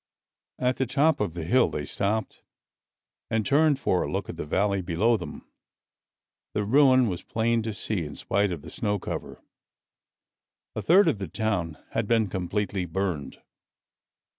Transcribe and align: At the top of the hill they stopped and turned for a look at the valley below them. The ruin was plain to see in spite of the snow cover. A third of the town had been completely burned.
At 0.57 0.77
the 0.77 0.87
top 0.87 1.19
of 1.19 1.35
the 1.35 1.43
hill 1.43 1.69
they 1.69 1.85
stopped 1.85 2.41
and 3.29 3.45
turned 3.45 3.77
for 3.79 4.01
a 4.01 4.11
look 4.11 4.29
at 4.29 4.35
the 4.35 4.47
valley 4.47 4.81
below 4.81 5.15
them. 5.15 5.45
The 6.55 6.63
ruin 6.65 7.07
was 7.07 7.21
plain 7.21 7.61
to 7.61 7.71
see 7.71 8.03
in 8.03 8.15
spite 8.15 8.51
of 8.51 8.63
the 8.63 8.71
snow 8.71 8.97
cover. 8.97 9.43
A 10.75 10.81
third 10.81 11.07
of 11.07 11.19
the 11.19 11.27
town 11.27 11.77
had 11.91 12.07
been 12.07 12.29
completely 12.29 12.85
burned. 12.85 13.43